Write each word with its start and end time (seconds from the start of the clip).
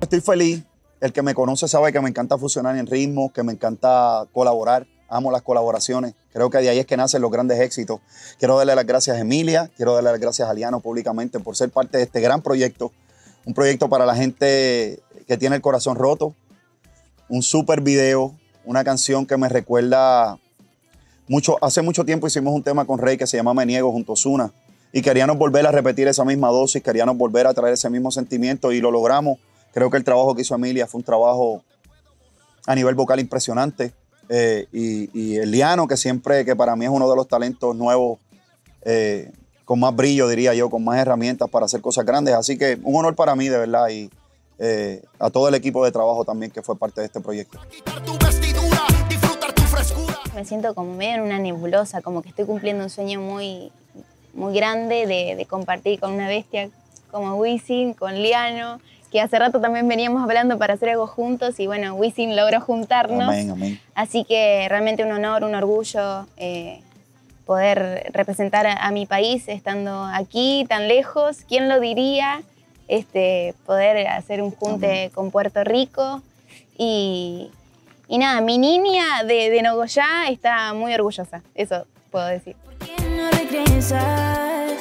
Estoy 0.00 0.20
feliz. 0.20 0.62
El 1.00 1.12
que 1.12 1.22
me 1.22 1.34
conoce 1.34 1.66
sabe 1.66 1.92
que 1.92 2.00
me 2.00 2.08
encanta 2.08 2.38
fusionar 2.38 2.76
en 2.76 2.86
ritmo, 2.86 3.32
que 3.32 3.42
me 3.42 3.52
encanta 3.52 4.26
colaborar. 4.32 4.86
Amo 5.08 5.32
las 5.32 5.42
colaboraciones. 5.42 6.14
Creo 6.32 6.48
que 6.48 6.58
de 6.58 6.68
ahí 6.68 6.78
es 6.78 6.86
que 6.86 6.96
nacen 6.96 7.20
los 7.20 7.32
grandes 7.32 7.58
éxitos. 7.58 8.00
Quiero 8.38 8.56
darle 8.56 8.76
las 8.76 8.86
gracias 8.86 9.16
a 9.16 9.20
Emilia, 9.20 9.68
quiero 9.76 9.94
darle 9.94 10.12
las 10.12 10.20
gracias 10.20 10.48
a 10.48 10.54
Liano 10.54 10.78
públicamente 10.78 11.40
por 11.40 11.56
ser 11.56 11.70
parte 11.70 11.98
de 11.98 12.04
este 12.04 12.20
gran 12.20 12.40
proyecto. 12.40 12.92
Un 13.44 13.52
proyecto 13.52 13.88
para 13.88 14.06
la 14.06 14.14
gente 14.14 15.02
que 15.26 15.36
tiene 15.36 15.56
el 15.56 15.62
corazón 15.62 15.96
roto. 15.96 16.36
Un 17.28 17.42
super 17.42 17.80
video, 17.80 18.38
una 18.64 18.84
canción 18.84 19.26
que 19.26 19.36
me 19.36 19.48
recuerda 19.48 20.38
mucho. 21.26 21.58
Hace 21.62 21.82
mucho 21.82 22.04
tiempo 22.04 22.28
hicimos 22.28 22.54
un 22.54 22.62
tema 22.62 22.84
con 22.84 23.00
Rey 23.00 23.16
que 23.16 23.26
se 23.26 23.36
llama 23.36 23.54
Me 23.54 23.66
Niego 23.66 23.90
junto 23.90 24.12
a 24.12 24.14
Osuna. 24.14 24.52
Y 24.96 25.02
queríamos 25.02 25.36
volver 25.36 25.66
a 25.66 25.72
repetir 25.72 26.06
esa 26.06 26.24
misma 26.24 26.50
dosis, 26.50 26.80
queríamos 26.80 27.18
volver 27.18 27.48
a 27.48 27.52
traer 27.52 27.74
ese 27.74 27.90
mismo 27.90 28.12
sentimiento 28.12 28.70
y 28.70 28.80
lo 28.80 28.92
logramos. 28.92 29.40
Creo 29.72 29.90
que 29.90 29.96
el 29.96 30.04
trabajo 30.04 30.36
que 30.36 30.42
hizo 30.42 30.54
Emilia 30.54 30.86
fue 30.86 31.00
un 31.00 31.04
trabajo 31.04 31.64
a 32.64 32.76
nivel 32.76 32.94
vocal 32.94 33.18
impresionante. 33.18 33.92
Eh, 34.28 34.68
y, 34.72 35.10
y 35.12 35.36
Eliano, 35.38 35.88
que 35.88 35.96
siempre, 35.96 36.44
que 36.44 36.54
para 36.54 36.76
mí 36.76 36.84
es 36.84 36.92
uno 36.92 37.10
de 37.10 37.16
los 37.16 37.26
talentos 37.26 37.74
nuevos, 37.74 38.20
eh, 38.84 39.32
con 39.64 39.80
más 39.80 39.96
brillo, 39.96 40.28
diría 40.28 40.54
yo, 40.54 40.70
con 40.70 40.84
más 40.84 40.96
herramientas 40.98 41.50
para 41.50 41.66
hacer 41.66 41.80
cosas 41.80 42.06
grandes. 42.06 42.36
Así 42.36 42.56
que 42.56 42.78
un 42.84 42.94
honor 42.94 43.16
para 43.16 43.34
mí, 43.34 43.48
de 43.48 43.58
verdad, 43.58 43.88
y 43.88 44.08
eh, 44.60 45.02
a 45.18 45.28
todo 45.28 45.48
el 45.48 45.56
equipo 45.56 45.84
de 45.84 45.90
trabajo 45.90 46.24
también 46.24 46.52
que 46.52 46.62
fue 46.62 46.78
parte 46.78 47.00
de 47.00 47.08
este 47.08 47.20
proyecto. 47.20 47.58
Me 50.36 50.44
siento 50.44 50.72
como 50.76 50.94
medio 50.94 51.16
en 51.16 51.22
una 51.22 51.40
nebulosa, 51.40 52.00
como 52.00 52.22
que 52.22 52.28
estoy 52.28 52.44
cumpliendo 52.44 52.84
un 52.84 52.90
sueño 52.90 53.20
muy, 53.20 53.72
muy 54.34 54.54
grande 54.54 55.06
de, 55.06 55.36
de 55.36 55.46
compartir 55.46 56.00
con 56.00 56.12
una 56.12 56.28
bestia 56.28 56.68
como 57.10 57.36
Wisin, 57.36 57.94
con 57.94 58.14
Liano, 58.14 58.80
que 59.12 59.20
hace 59.20 59.38
rato 59.38 59.60
también 59.60 59.86
veníamos 59.86 60.22
hablando 60.22 60.58
para 60.58 60.74
hacer 60.74 60.88
algo 60.88 61.06
juntos 61.06 61.60
y 61.60 61.68
bueno, 61.68 61.94
Wisin 61.94 62.34
logró 62.34 62.60
juntarnos. 62.60 63.28
Amén, 63.28 63.50
amén. 63.50 63.80
Así 63.94 64.24
que 64.24 64.66
realmente 64.68 65.04
un 65.04 65.12
honor, 65.12 65.44
un 65.44 65.54
orgullo 65.54 66.26
eh, 66.36 66.80
poder 67.46 68.10
representar 68.12 68.66
a, 68.66 68.72
a 68.72 68.90
mi 68.90 69.06
país 69.06 69.46
estando 69.48 70.04
aquí 70.04 70.66
tan 70.68 70.88
lejos. 70.88 71.38
¿Quién 71.48 71.68
lo 71.68 71.78
diría? 71.78 72.42
Este, 72.88 73.54
poder 73.64 74.08
hacer 74.08 74.42
un 74.42 74.50
junte 74.50 75.10
con 75.14 75.30
Puerto 75.30 75.62
Rico. 75.62 76.20
Y, 76.76 77.50
y 78.08 78.18
nada, 78.18 78.40
mi 78.40 78.58
niña 78.58 79.22
de, 79.22 79.48
de 79.48 79.62
Nogoyá 79.62 80.28
está 80.28 80.74
muy 80.74 80.92
orgullosa, 80.92 81.42
eso 81.54 81.86
puedo 82.10 82.26
decir. 82.26 82.56
¿Por 82.64 82.74
qué 82.78 83.03
no 83.24 83.30
regresas? 83.38 84.80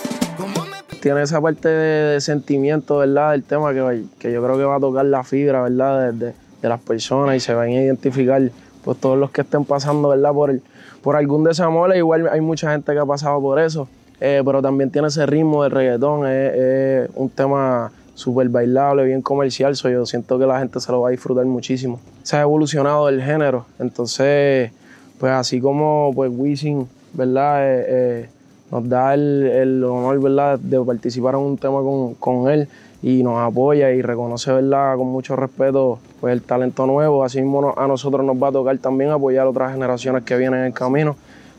tiene 1.02 1.22
esa 1.22 1.42
parte 1.42 1.68
de, 1.68 2.14
de 2.14 2.22
sentimiento, 2.22 2.98
¿verdad? 3.00 3.32
Del 3.32 3.44
tema 3.44 3.74
que, 3.74 4.04
que 4.20 4.32
yo 4.32 4.42
creo 4.42 4.58
que 4.58 4.64
va 4.64 4.78
a 4.78 4.80
tocar 4.80 5.04
la 5.06 5.24
fibra, 5.24 5.62
¿verdad? 5.64 6.12
De, 6.14 6.26
de- 6.28 6.34
de 6.62 6.70
las 6.70 6.80
personas 6.80 7.36
y 7.36 7.42
se 7.42 7.54
van 7.54 7.68
a 7.68 7.72
identificar 7.74 8.42
pues 8.86 8.98
todos 8.98 9.18
los 9.18 9.32
que 9.32 9.42
estén 9.42 9.66
pasando, 9.66 10.08
¿verdad? 10.08 10.32
Por, 10.32 10.50
el- 10.50 10.62
por 11.02 11.18
algún 11.18 11.44
desamor, 11.44 11.94
igual 11.94 12.30
hay 12.32 12.40
mucha 12.40 12.72
gente 12.72 12.94
que 12.94 13.00
ha 13.00 13.06
pasado 13.06 13.42
por 13.42 13.60
eso, 13.60 13.90
eh, 14.22 14.42
pero 14.46 14.62
también 14.62 14.90
tiene 14.90 15.10
ese 15.10 15.26
ritmo 15.26 15.64
de 15.64 15.68
reggaetón, 15.70 16.26
es, 16.26 16.54
es 16.56 17.10
un 17.16 17.30
tema 17.30 17.92
súper 18.16 18.48
bailable, 18.48 19.04
bien 19.04 19.22
comercial, 19.22 19.76
so 19.76 19.90
yo 19.90 20.06
siento 20.06 20.40
que 20.40 20.46
la 20.46 20.60
gente 20.60 20.80
se 20.80 20.90
lo 20.90 21.02
va 21.02 21.10
a 21.10 21.12
disfrutar 21.12 21.44
muchísimo. 21.46 22.00
Se 22.22 22.38
ha 22.38 22.42
evolucionado 22.44 23.10
el 23.10 23.22
género, 23.22 23.66
entonces, 23.78 24.72
pues 25.20 25.34
así 25.34 25.60
como 25.60 26.12
pues 26.16 26.32
Wisin, 26.34 26.88
¿verdad? 27.14 27.64
Eh, 27.66 27.86
eh, 27.88 28.30
nos 28.72 28.90
da 28.90 29.14
el, 29.14 29.44
el 29.48 29.84
honor, 29.84 30.20
¿verdad?, 30.22 30.60
de 30.60 30.80
participar 30.82 31.36
en 31.36 31.42
un 31.42 31.58
tema 31.58 31.80
con, 31.82 32.16
con 32.16 32.50
él 32.50 32.68
y 33.02 33.22
nos 33.22 33.40
apoya 33.40 33.92
y 33.92 34.02
reconoce, 34.02 34.52
¿verdad?, 34.52 34.96
con 34.98 35.08
mucho 35.08 35.36
respeto, 35.36 36.00
pues 36.22 36.34
el 36.34 36.42
talento 36.42 36.86
nuevo. 36.88 37.24
Así 37.24 37.42
mismo 37.42 37.74
a 37.78 37.88
nosotros 37.88 38.26
nos 38.26 38.42
va 38.42 38.48
a 38.48 38.52
tocar 38.52 38.78
también 38.80 39.12
apoyar 39.12 39.46
a 39.46 39.50
otras 39.50 39.74
generaciones 39.74 40.24
que 40.24 40.36
vienen 40.38 40.62
en 40.62 40.66
el 40.68 40.74
camino. 40.74 41.16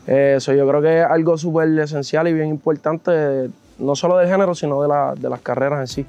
Eh, 0.07 0.35
Eso 0.37 0.53
yo 0.53 0.67
creo 0.67 0.81
que 0.81 0.99
es 1.01 1.05
algo 1.05 1.37
súper 1.37 1.67
esencial 1.79 2.27
y 2.27 2.33
bien 2.33 2.49
importante, 2.49 3.49
no 3.79 3.95
solo 3.95 4.17
del 4.17 4.27
género, 4.27 4.53
sino 4.55 4.81
de, 4.81 4.87
la- 4.87 5.13
de 5.15 5.29
las 5.29 5.39
carreras 5.41 5.79
en 5.81 5.87
sí. 5.87 6.05